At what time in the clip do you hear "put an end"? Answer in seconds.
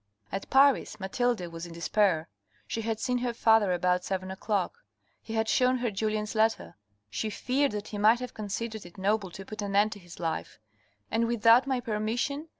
9.45-9.91